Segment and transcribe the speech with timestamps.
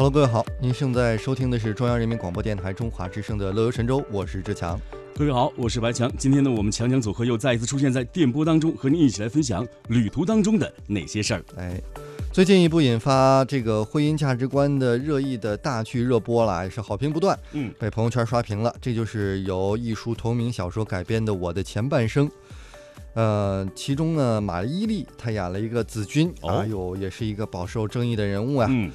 [0.00, 4.80] Hello，各位好，您正在收听的是中央人民广播电台中华之声的《乐游神州》，我是志强。
[5.14, 6.10] 各位好，我是白强。
[6.16, 11.44] 今天呢，我们强强组合又再一次出现在电波当中，和您一起来分享旅途当中的那些事儿。
[11.58, 11.78] 哎，
[12.32, 18.74] 最近一部引发这个婚姻价值观的热议的大剧热播了，也是好评不断，嗯，被朋友圈刷屏了。
[18.80, 22.26] 这就是由一书同名小说改编的《我的前半生》。
[23.12, 28.66] 呃，其中呢，马伊琍她演了一个子君，哦哎呦，也是一个饱受争议的人物啊。
[28.70, 28.90] 嗯，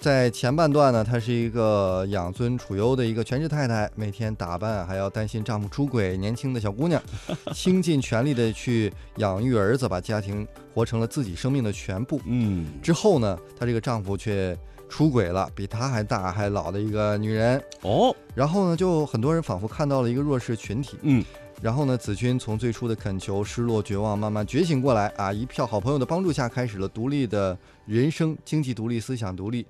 [0.00, 7.02] 在前半段呢，她是一个养尊处优的一个全职太太，每天打扮还要担心丈夫出轨，年轻的小姑娘，
[7.52, 12.20] 倾尽全力的去养育儿子，把家庭活成了自己生命的全部。
[12.26, 14.56] 嗯，之后呢，她这个丈夫却
[14.88, 17.60] 出轨了，比她还大还老的一个女人。
[17.82, 20.96] 哦，然后呢，就很多人仿佛看到了一个弱势群体。
[21.02, 21.24] 嗯，
[21.60, 25.32] 然后呢，子君从最初的恳求、失落、绝望，慢慢觉醒过来啊！
[25.32, 29.66] 一票好朋友的帮助下，开始了独立的人生，经济独立、思想独立，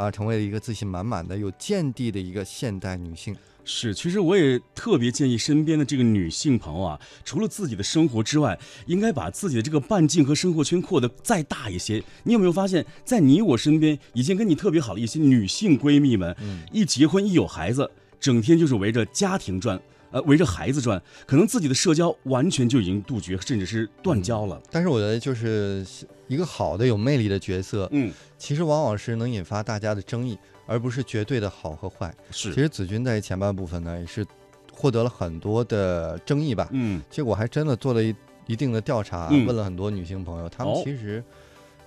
[0.00, 3.36] 啊，成为了一个自信满满的、有见地的一个现代女性。
[3.66, 3.92] 是。
[3.92, 12.02] 其实我也特别建议身边的这个女性朋友啊，除了自己的生活之外，应该把自己的这个半径和生活圈扩得再大一些。
[12.24, 19.78] 你有没有发现，在你我身边，已经跟你特别好的一些女性闺蜜们，嗯一结婚一有孩子，整天就是围着家庭转。
[20.10, 24.60] 呃，围着孩子转，可能自己的社交完全就已经杜绝，甚至是断交了。
[24.70, 25.86] 但是我觉得，就是
[26.26, 32.12] 一个好的、有魅力的角色，嗯，其实往往是能引发大家的争议，而不是绝对的好和坏。
[32.30, 34.26] 是其实子君在前半部分呢，也是
[34.72, 36.68] 获得了很多的争议吧。
[36.72, 38.14] 嗯，结果还真的做了一
[38.46, 41.22] 一定的调查，嗯问了很多女性朋友，她们哦其实、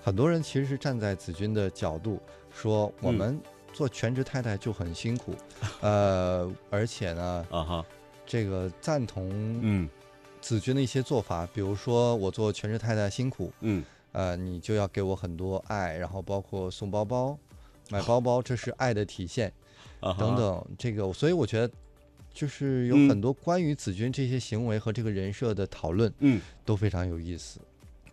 [0.02, 2.18] 很多人其实是站在子君的角度
[2.50, 3.40] 说，我嗯们
[3.72, 5.34] 做全职太太就很辛苦，
[5.82, 7.86] 呃，而且呢，啊哈，
[8.26, 9.30] 这个赞同
[9.62, 9.88] 嗯
[10.40, 17.38] 子君的一些做法，比如说我做全职太太辛苦，嗯，呃，你就要给我很多爱，然后包括送包包、
[17.90, 19.52] 买包包，这是爱的体现。
[20.00, 21.70] 啊等，等，这个，所以我觉得，
[22.30, 27.58] 就是有嗯很多关于子君这些行为和这个人设的讨论嗯，都非常有意思。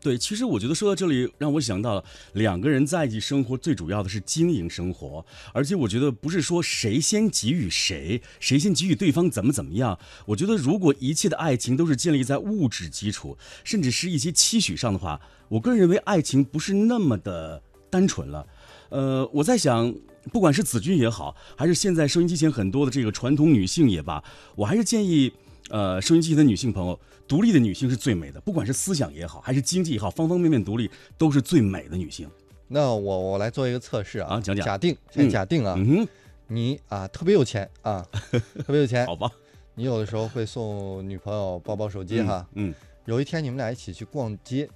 [0.02, 2.04] 对，其实我觉得说到这里，让我想到了
[2.34, 5.24] 两个人在一起生活，最主要的是经营生活，
[5.54, 10.00] 而且我觉得不是说谁先给予谁，谁先给予对方怎么怎么样。
[10.26, 18.48] 我觉得如果一切的爱情都是建立在物质基础，甚至是一些期许上的话，我个人认为爱情不是那么的单纯了。
[18.90, 19.94] 呃，我在想，
[20.32, 24.24] 不管是子君也好，还是现在收音机前很多的这个传统女性也罢，
[24.56, 25.32] 我还是建议，
[25.72, 32.30] 呃，收音机的女性朋友，独立的女性是最美的，不管是思想也好，还是经济也好，方方面面独立都是最美的女性。
[32.68, 34.66] 那我我来做一个测试啊，啊讲讲。
[34.66, 35.30] 假定，先嗯。
[35.30, 36.08] 假定啊，嗯，
[36.48, 38.06] 你啊特别有钱啊，
[38.66, 39.06] 特别有钱。
[39.06, 39.32] 好，吧，
[39.76, 42.46] 你有的时候会送女朋友包包、手机哈。
[42.56, 42.74] 嗯，
[43.06, 44.70] 有一天你们俩一起去逛街，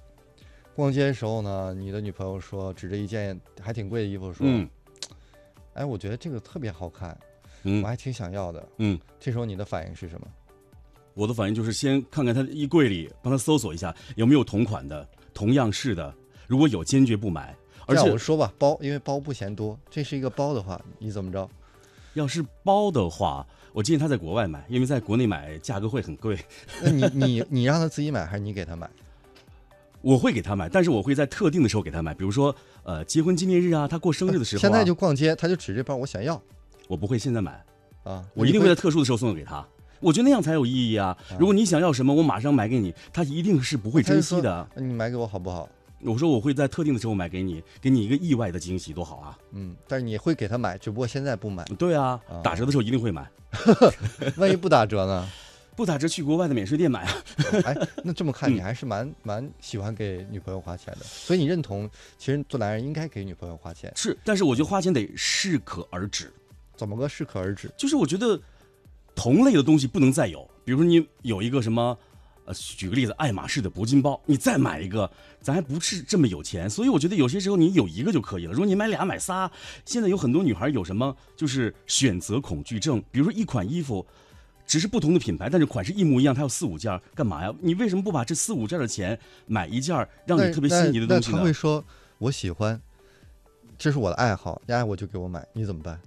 [0.74, 4.68] 逛街的时候呢，你的女朋友说指着一件还挺贵的衣服说，嗯。
[5.74, 7.18] 哎，我觉得这个特别好看，
[7.64, 7.82] 嗯。
[7.82, 8.66] 我还挺想要的。
[8.78, 10.26] 嗯，这时候你的反应是什么？
[11.16, 16.14] 我的反应就是先看看他的衣柜里，帮他搜索一下有没有同款的、同样式的，
[16.46, 17.56] 如果有，坚决不买。
[17.86, 21.48] 而且我说吧，包，因为包不嫌多，这是一个包的话，你怎么着？
[22.12, 26.38] 要是包的话，我建议他在国外买，因为在国内买价格会很贵。
[26.82, 28.86] 那你你你让他自己买，还是你给他买？
[30.02, 34.62] 我会给他买，但是我会在特定的时候给他买，比如说呃结婚纪念日啊，他过生日的时候、啊。
[34.62, 36.40] 现在就逛街，他就指这包，我想要
[36.88, 37.64] 我不会现在买，
[38.04, 39.66] 啊，我一定会在特殊的时候送给她。
[40.00, 41.16] 我觉得那样才有意义啊！
[41.38, 44.68] 如果你想要什么，我马上买给你，他一定是不会珍惜的。
[44.74, 45.68] 那你买给我好不好？
[46.02, 49.38] 我说我会在特定的时候买给你，给你一个意外的惊喜，多好啊！
[49.52, 53.26] 嗯，但是你会给他买，只不过现在不买，对啊啊，打折的时候一定会买，
[54.36, 55.26] 万一不打折呢？
[55.74, 57.12] 不打折去国外的免税店买啊。
[57.64, 66.32] 哎，那这么看，嗯你还是蛮蛮喜欢给女朋友花钱的，所以你认同，其实做男人应该给女朋友花钱，是，但是我觉得花钱得适可而止，
[66.76, 67.70] 怎么个适可而止？
[67.76, 68.40] 就是我觉得
[69.26, 71.98] 同类的东西不能再有，比如说你有一个什么。
[72.44, 78.52] 呃，举个例子，爱马仕的铂金包，你再买一个，咱还不是这么有钱，所以我觉得有些时候你有一个就可以了。
[78.52, 79.50] 如果你买俩买仨，
[79.84, 84.06] 现在有很多女孩有什么就是选择恐惧症，比如说一款衣服，
[84.64, 87.52] 只是不同的品牌，但是款式一模一样，它有四五件，干嘛呀？
[87.58, 91.52] 你为什么不把这四五件的钱买一件让你特别心仪的东西呢那他会？
[91.52, 91.84] 说，
[92.18, 92.80] 我喜欢，
[93.76, 96.00] 这是我的爱好，你爱我就给我买，你怎么办？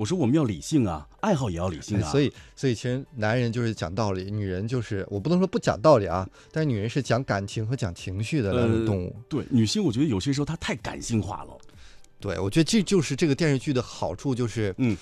[0.00, 2.06] 我说我们要理性啊，爱好也要理性啊。
[2.06, 9.14] 哎所以，所以其实男人就是讲道理，女人就是我不能说不讲道理啊，但是女人是讲感情和讲情绪的两种呃动物。
[9.28, 11.54] 对女性，我觉得有些时候她太感性化了。
[12.18, 14.96] 对，我觉得这就是这个电视剧的好处，就是嗯，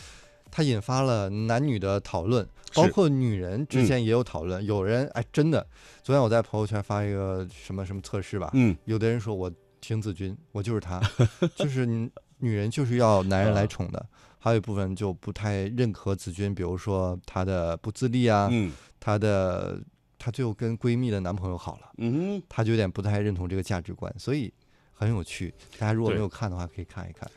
[0.50, 4.66] 它引发了男女的讨论，包括女人之嗯间也有讨论。
[4.66, 5.64] 有人哎，真的，
[6.02, 9.48] 昨天我在朋友圈发一个什么什么测试吧，嗯，有的人说我
[9.80, 11.00] 听子君，我就是他，
[11.54, 14.04] 就是你女人就是要男人来啊宠的，
[14.38, 19.80] 还有一部分就不太认可子君，比如说她的不自立啊，嗯她的
[20.18, 24.52] 她最后跟闺蜜的男朋友好了，嗯，她就有点不太认同这个价值观，所以
[24.92, 25.52] 很有趣。
[25.78, 27.28] 大家如果没有看的话，可以看一看。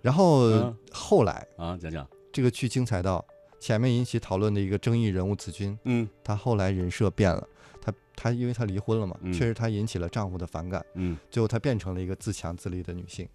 [0.00, 3.24] 然后嗯后来啊，讲讲，这个剧精彩到
[3.58, 7.48] 前面引起讨论的一个争议人物子君，嗯她后来人设变了，
[7.80, 10.84] 她她因为她离婚了嘛，嗯确实她引起了丈夫的反感。
[10.94, 13.28] 嗯最后她变成了一个自强自立的女性。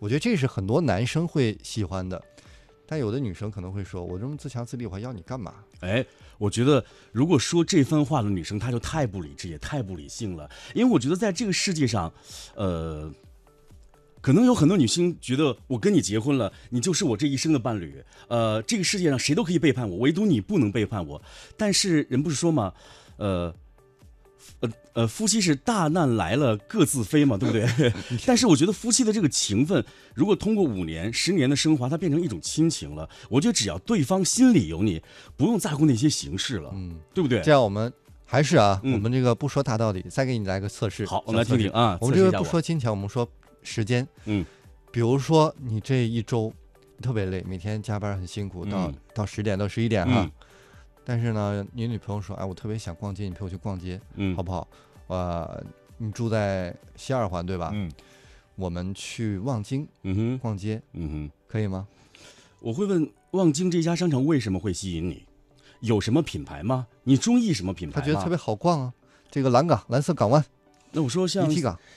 [0.00, 2.22] 我觉得这是很多男生会喜欢的，
[2.90, 6.02] 但有的女生可能会说：“我这么自强自立，我还要你干嘛哎，
[6.38, 6.82] 我觉得
[7.12, 10.48] 如果说这番话的女生，她就太不理智，也太不理性了。
[10.74, 12.10] 因为我觉得在这个世界上，
[12.54, 13.12] 呃，
[14.22, 18.02] 可能有很多女性觉得我跟你结婚了，你就是我这一生的伴侣。
[18.28, 21.20] 呃，这个世界上谁都可以背叛我，唯独你不能背叛我。
[21.58, 22.72] 但是人不是说嘛，
[23.18, 23.54] 呃。
[24.60, 27.92] 呃呃，夫妻是大难来了各自飞嘛，对不对？
[28.26, 33.08] 但是我觉得夫妻的这个情分，如果通过五年、十年的升华，它变成一种亲情了。
[33.28, 35.02] 我觉得只要对方心里有你，
[35.36, 37.40] 不用在乎那些形式了，？”嗯，对不对？
[37.42, 37.92] 这样我们
[38.24, 41.06] 还是啊，嗯我们这个不说大道理，再给你来个测试。
[41.06, 41.70] 好，我们来听听。
[41.70, 41.96] 啊。
[42.00, 43.28] 我们这个不说金钱，我们说
[43.62, 44.06] 时间。
[44.24, 44.44] 嗯，
[44.90, 46.52] 比如说你这一周
[47.00, 50.22] 特别累，每天加班很辛苦，到嗯到十点到十一点哈。
[50.22, 50.30] 嗯
[51.08, 54.68] 但是呢，你女朋友说：“哎，我特别想逛街，你陪我去逛街，嗯，好不好？”
[55.08, 55.64] 呃，
[55.96, 57.70] 你住在西二环对吧？
[57.72, 57.90] 嗯
[58.56, 61.88] 我们去望京嗯哼逛街，嗯哼，可以吗？
[62.60, 65.24] 我会问望京这家商场为什么会吸引你？
[65.80, 66.86] 有什么品牌吗？
[67.04, 68.00] 你中意什么品牌吗？
[68.04, 68.92] 他觉得特别好逛啊。
[69.30, 70.44] 这个蓝港、蓝色港湾、
[70.92, 71.50] 那我说像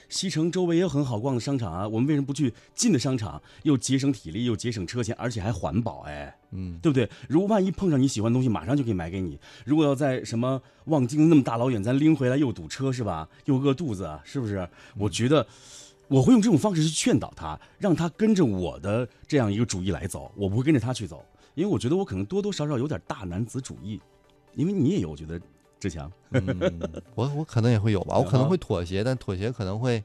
[0.09, 3.41] 西城周围也有很好逛的商场啊，我们为什么不去近的商场？
[3.63, 7.09] 又节省体力，又节省车钱，而且还环保，哎，嗯，对不对？
[7.29, 9.39] 如果万一碰上你喜欢的东西，马上就可以买给你。
[9.65, 13.27] 如果要在什么望京那么大老远，咱拎回来又堵车是吧？
[13.45, 14.67] 又饿肚子，是不是？
[14.97, 15.47] 我觉得
[16.09, 24.01] 我会用这种方式去劝导他，让他跟着我的这样一个主意来走，我不会跟着他去走，因为我觉得我可能多多少少有点大男子主义，
[24.55, 25.39] 因为你也有，我觉得
[25.81, 26.79] 志强嗯，
[27.15, 30.01] 我我可能也会有吧，我可能啊会妥协，但妥协可能会，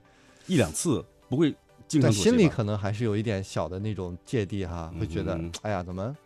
[0.46, 1.54] 一两次不会
[1.86, 6.16] 经常但心里可能还是有一点小的那种芥蒂哈，会觉得嗯，哎呀，怎么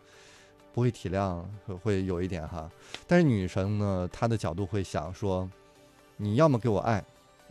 [0.73, 2.71] 不会体谅，会会有一点哈。
[3.05, 5.47] 但是女生呢，她的角度会想说，
[6.15, 7.03] 你要么给我爱，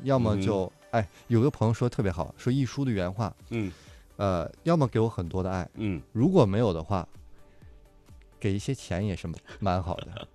[0.04, 3.70] 要么嗯就哎，有个朋友说特别好，说一书的原话，嗯
[4.16, 7.06] 呃，要么给我很多的爱，嗯，如果没有的话，
[8.40, 10.26] 给一些钱也是蛮好的。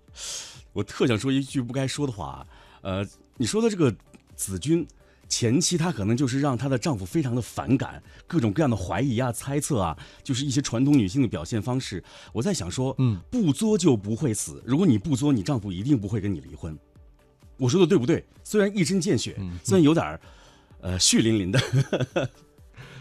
[0.73, 2.45] 我特想说一句不该说的话，
[2.81, 3.05] 呃，
[3.37, 3.95] 你说的这个
[4.35, 4.87] 子君。
[5.27, 12.01] 前期她可能就是让她的丈夫非常的反感，各种各样的怀疑啊、猜测啊，就是一些传统女性的表现方式。
[12.31, 14.61] 我在想说，嗯，不作就不会死。
[14.63, 16.77] 如果你不作，你丈夫一定不会跟你离婚。
[17.57, 18.23] 我说的对不对？
[18.43, 20.21] 虽然一针见血，嗯虽然有点儿，
[20.81, 21.59] 呃，血淋淋的，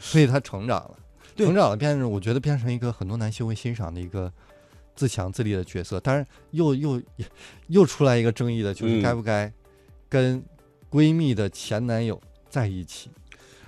[0.01, 0.99] 所以她成长了，
[1.37, 4.33] 对成长了，变成我觉得变成一个很多男性会欣赏的一个
[4.95, 5.99] 自强自立的角色。
[6.01, 7.03] 当然又，又
[7.69, 9.53] 又出来一个争议的，就是嗯该不该
[10.09, 10.43] 跟
[10.91, 13.11] 闺蜜的前男友在一起？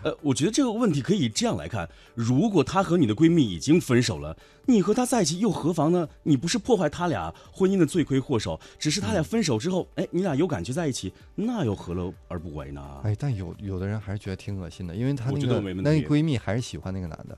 [0.02, 4.36] 呃，我觉得这个问题可以这样来看：如果她和你的闺蜜已经分手了，
[4.66, 6.08] 你和她在一起又何妨呢？
[6.22, 13.00] 你不是破坏他俩婚姻的罪魁祸首，只是他俩分手之后，哎，你俩有感觉在一起，那又何乐而不为呢？
[13.02, 17.36] 哎，但有有的人还是觉得挺恶心的，因为她我觉得那个那个闺蜜还是喜欢那个男的。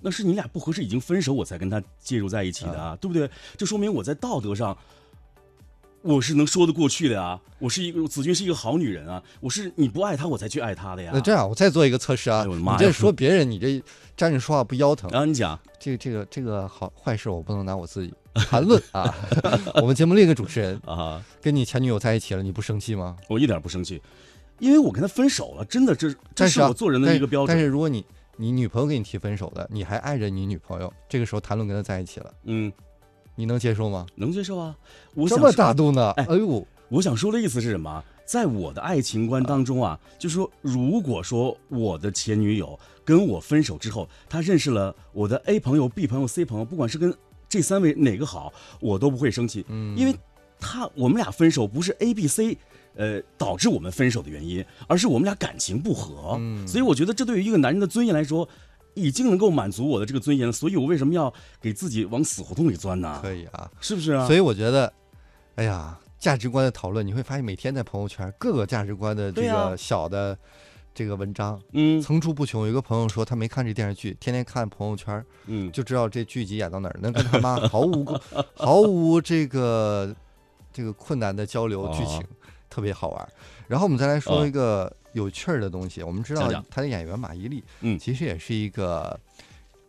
[0.00, 3.28] 那是你俩不合适，已经分手，我才跟他介入在一起的啊，对不对？
[3.56, 4.76] 这说明我在道德上，
[6.02, 7.40] 我是能说得过去的啊。
[7.58, 11.10] 我是一个子君是一个好女人啊，我是你不爱她，我才去爱她的呀。
[11.12, 12.46] 那这样，我再做一个测试啊！
[12.46, 13.82] 你这说别人，你这
[14.16, 15.10] 站着说话不腰疼。
[15.10, 19.14] 啊，你讲，这个这个这个好坏事，我不能拿我自己谈论啊。
[19.76, 23.14] 我们节目另一个主持人啊，跟你前女友在一起了，你不生气吗？
[23.28, 24.00] 我一点不生气，
[24.58, 27.54] 因为我跟他分手了，真的，这这是我做人的一个标准。
[27.54, 28.02] 但是如果你
[28.40, 32.72] 你女朋友给你提分手的，你还爱着你女朋友，这个时候谈论跟她在一起了，嗯，
[33.34, 34.06] 你能接受吗？
[34.14, 34.74] 能接受啊。
[35.14, 36.10] 我这么大度呢？
[36.12, 38.02] 哎哎呦，我想说的意思是什么？
[38.24, 47.14] 在我的爱情观当中啊，就是说，如果说我的前女友跟我分手之后，她认识了我的 A 朋友、B 朋友、C 朋友，不管是跟
[47.46, 50.16] 这三位哪个好，我都不会生气，嗯，因为
[50.58, 52.56] 他我们俩分手不是 A、B、C。
[52.96, 58.48] 呃，导致我们分手的原因，而是我们俩感情不和，嗯所以我觉得这对于一个男人的尊严来说，
[58.94, 60.52] 已经能够满足我的这个尊严了。
[60.52, 63.18] 所以我为什么要给自己往死胡同里钻呢？
[63.22, 63.70] 可以啊。
[63.80, 64.26] 是不是啊？
[64.26, 64.92] 所以我觉得，
[65.54, 70.36] 哎呀，价值观的讨论，你会发现每天在朋友圈各个价值观的这个小的
[70.92, 72.64] 这个文章嗯层出不穷。
[72.64, 78.04] 有一个朋友说他没看这电视剧，天天看朋友圈嗯，就知道这剧集演到哪儿，能跟他妈毫无
[78.54, 80.14] 毫无这个
[80.72, 82.26] 这个困难的交流 剧情哦，
[82.70, 83.28] 特别好玩。
[83.68, 89.18] 然后我们再来说哦一个有趣儿的东西，我们知道讲讲他的演员马伊琍，嗯其实也是一个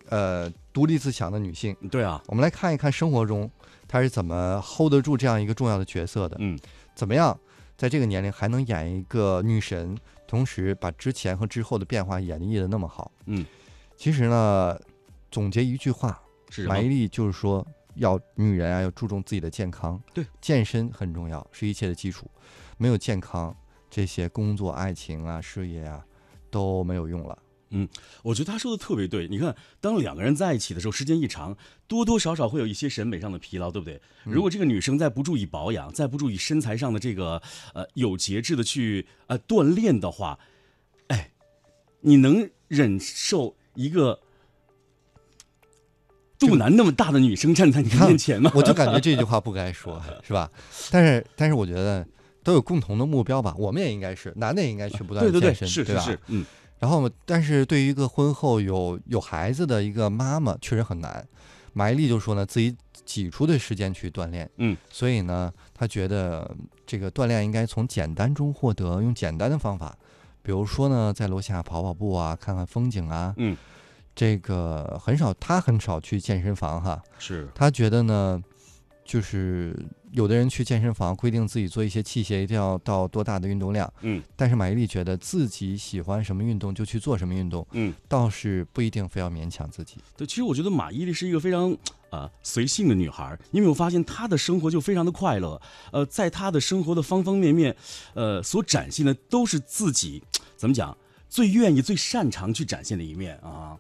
[0.10, 1.74] 呃独立自强的女性。
[1.90, 3.50] 对啊，我们来看一看生活中
[3.88, 6.36] 她是怎么 hold 得住这样一个重要的角色的。
[6.40, 6.58] 嗯，
[6.96, 7.40] 怎么样
[7.78, 9.98] 在这个年龄还能演一个女神，
[10.28, 13.12] 同时把之前和之后的变化演绎的那么好？
[13.26, 13.46] 嗯，
[13.96, 14.80] 其实呢，
[15.30, 22.30] 总结一句话，是马伊琍就是说，要女人啊要注重自己的健康，对，健身很重要，是一切的基础。
[22.82, 23.56] 没有健康，
[23.92, 26.04] 这些工作、爱情啊、事业啊
[26.50, 27.38] 都没有用了。
[27.74, 27.88] 嗯
[28.24, 29.28] 我觉得他说的特别对。
[29.28, 31.56] 你看，当两个人在一起的时候，时间一长，
[31.88, 34.02] 多多少少会有一些审美上的疲劳，对不对？
[34.24, 37.40] 如果这个女生再不注意保养，再不注意身材上的这个
[37.76, 40.40] 呃有节制的去呃锻炼的话，
[41.10, 41.32] 哎，
[42.00, 44.20] 你能忍受一个
[46.40, 48.52] 肚腩那么大的女生站在你面前吗？
[48.56, 50.52] 我就感觉这句话不该说，是吧？
[50.90, 52.06] 但是，但是我觉得
[52.44, 53.54] 都有共同的目标吧。
[53.58, 56.02] 我们也应该是，男的也应该去不断对对对，地健身，是是吧？
[56.02, 56.46] 是，嗯，
[56.80, 61.28] 然后，但是对于一个婚后有有孩子的一个妈妈，确实很难。
[61.74, 66.54] 马伊琍就说呢，自己挤出的时间去锻炼，嗯，所以呢，她觉得
[66.86, 69.98] 这个锻炼应该从简单中获得，用简单的方法，
[70.44, 73.56] 比如说呢，在楼下跑跑步啊，看看风景啊，嗯，
[74.14, 78.44] 这个很少，她很少去健身房哈，是，她觉得呢，
[79.06, 79.74] 就是
[80.12, 84.22] 有的人去健身房规定自己做一些器械一定要到多大的运动量，嗯。
[84.36, 89.98] 但是马伊琍觉得自己喜欢什么运动就去做什么运动，嗯，倒是不一定非要勉强自己。
[90.18, 91.72] 对，其实我觉得马伊琍是一个非常
[92.10, 97.76] 啊、呃随性的女孩儿，因为我发现她的生活就非常的快乐，呃，在她的生活的方方面面，
[98.14, 100.22] 呃，所展现的都是自己
[100.58, 100.98] 怎么讲？
[101.30, 103.78] 最愿意、最擅长去展现的一面啊。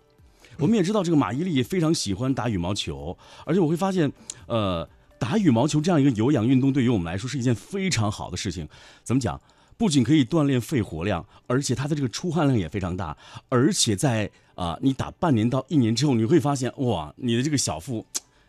[0.57, 4.09] 我们也知道，这个马伊琍也非常喜欢打羽毛球，而且我会发现，
[4.45, 4.88] 呃，
[5.22, 8.68] 打羽毛球这样一个有氧运动，对于我们来说是一件非常好的事情。
[9.04, 9.40] 怎么讲？
[9.78, 13.16] 不仅可以锻炼肺活量，而且它的这个出汗量也非常大，
[13.48, 18.04] 而且在啊、你打半年到一年之后，你会发现哇，你的这个小腹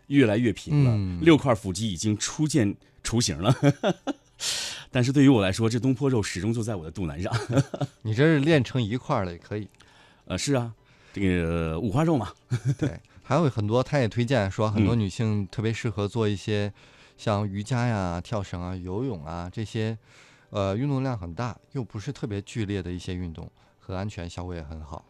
[0.07, 3.55] 越来越平了，嗯六块腹肌已经初见雏形了。
[4.91, 7.31] 但是对于我来说，这东坡肉始终就在我的肚腩上。
[8.01, 9.67] 你这是练成一块了也可以。
[10.25, 10.71] 呃，是啊，
[11.13, 12.31] 这个五花肉嘛，
[12.77, 16.71] 对，还有很多，他也推荐说，很多嗯女性特别适合做一些
[17.17, 19.97] 像瑜伽呀、跳绳啊、游泳啊这些，
[20.49, 23.49] 呃，运动量很大又不是特别剧烈的一些运动，
[23.79, 25.05] 很安全，效果也很好。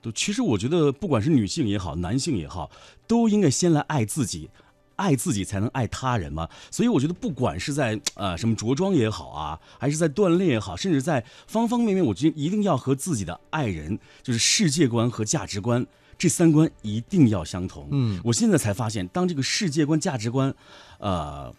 [0.00, 2.70] 都其实我觉得，不管是女性也好，男性也好，
[3.06, 4.48] 都应该先来爱自己，
[4.96, 6.48] 爱自己才能爱他人嘛。
[6.70, 15.84] 所以我觉得，不管是在呃什么着装也好啊，还是在锻炼也好，甚至在方方面面，我觉得一定要和自己的爱人，就是世界观和价值观
[16.18, 17.88] 这三观一定要相同。
[17.92, 20.52] 嗯，我现在才发现，当这个世界观、价值观，
[20.98, 21.54] 呃，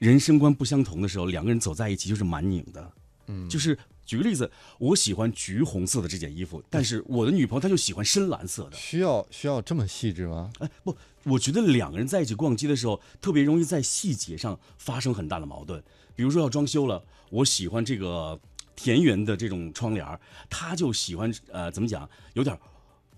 [0.00, 2.92] 人生观不相同的时候，两个人走在一起就是蛮拧的。
[3.30, 8.76] 嗯就是举个例子，我喜欢橘红色的这件衣服，但是我的女朋友她就喜欢深蓝色的。
[8.78, 10.50] 需要需要这么细致吗？
[10.60, 15.84] 哎，不，我觉得两个人在一起逛街的时候，特别容易在细节上发生很大的矛盾。
[16.16, 18.40] 比如说要装修了，我喜欢这个
[18.74, 22.58] 田园的这种窗帘儿，他就喜欢呃怎么讲，有点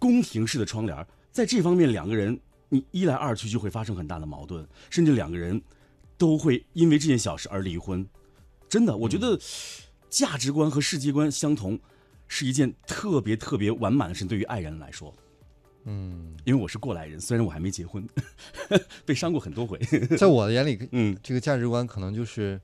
[0.01, 1.07] 宫廷式的窗帘。
[1.31, 5.63] 在这方面，两个人你一来二去就会发生很大的矛盾，甚至两个人
[6.19, 8.05] 都会因为这件小事而离婚。
[8.69, 9.39] 真的，我觉得
[10.09, 11.79] 价值观和世界观相同，
[12.27, 14.25] 是一件特别特别完满的事。
[14.25, 15.15] 对于爱人来说，
[15.85, 18.05] 嗯，因为我是过来人，虽然我还没结婚，
[19.07, 19.79] 被伤过很多回。
[20.19, 22.61] 在我的眼里，嗯这个价值观可能就是，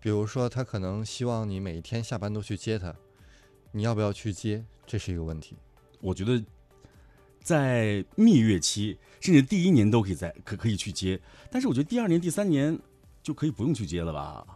[0.00, 2.94] 比如说他可能希望你每一天下班都去接他，
[3.72, 5.56] 你要不要去接，这是一个问题。
[6.00, 6.42] 我觉得
[7.42, 12.78] 在蜜月期，甚至第一年都可以在可可以去接，但是我觉得第二年、第三年
[13.22, 14.46] 就可以不用去接了吧。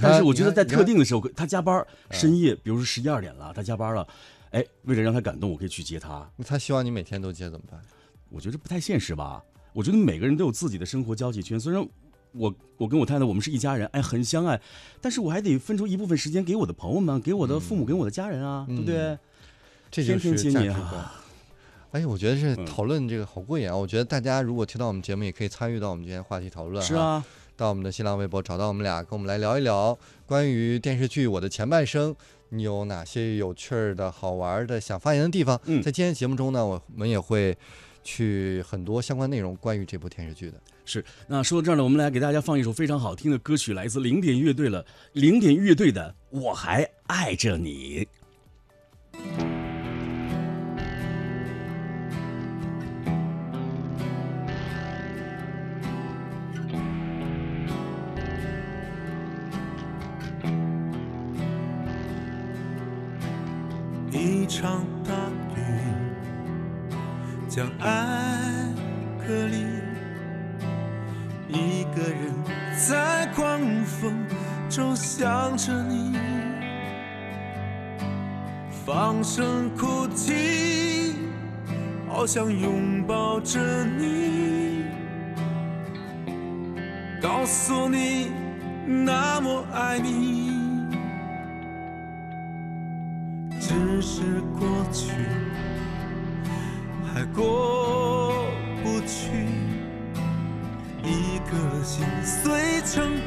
[0.00, 4.06] 但是我觉得在特定的时候，他加班深夜，比如说十一二点了，他加班了，
[4.50, 6.28] 哎，为了让他感动，我可以去接他。
[6.36, 7.80] 那他希望你每天都接怎么办？
[8.28, 9.40] 我觉得不太现实吧。
[9.72, 11.86] 我觉得每个人都有自己的生活交际圈，虽然
[12.32, 14.60] 我我跟我太太我们是一家人，哎，很相爱，
[15.00, 19.16] 但是我还得分出一部分时间给我的朋友们，给我的父母，给我的家人啊，对不对？
[20.04, 20.80] 这就是价值观。
[20.94, 21.22] 啊，
[21.92, 23.76] 哎，我觉得这嗯讨论这个好过瘾啊！
[23.76, 26.82] 我觉得大家如果听到我们节目，也可以参与到我们今天话题讨论。
[26.84, 27.24] 是，啊，
[27.56, 32.12] 到我们的新浪微博找到我们俩，跟我们来聊一聊关于电视剧《我的前半生》，
[32.50, 35.58] 你有哪些有趣儿的好玩儿的想发言的地方？
[35.64, 37.56] 嗯在今天节目中呢，我们也会
[38.04, 40.60] 去很多相关内容关于这部电视剧的。
[40.84, 41.04] 是。
[41.26, 44.84] 那说到这儿呢，我们来给大家放一首非常好听的歌曲，来自零点乐队了，
[45.14, 48.06] 零点乐队的《我还爱着你》。
[64.58, 65.12] 场大
[65.54, 65.60] 雨
[67.46, 68.38] 将爱
[69.20, 69.58] 隔离，
[71.46, 72.32] 一个人
[72.88, 74.14] 在狂风
[74.70, 76.16] 中想着你，
[78.86, 81.16] 放声哭泣，
[82.08, 84.84] 好想拥抱着你，
[87.20, 88.30] 告诉你
[88.86, 90.65] 那么爱你，
[93.76, 94.22] 只是
[94.58, 95.12] 过去。
[97.12, 98.46] 还过
[98.82, 99.46] 不去，
[101.02, 103.20] 一颗心碎成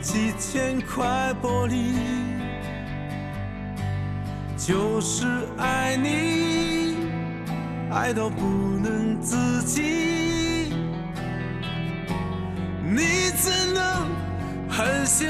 [0.00, 1.92] 几千块玻璃，
[4.56, 5.26] 就是
[5.58, 6.96] 爱你，
[7.90, 8.46] 爱到不
[8.82, 10.72] 能自己，
[12.82, 14.08] 你怎能
[14.70, 15.28] 狠心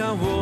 [0.00, 0.39] 像我。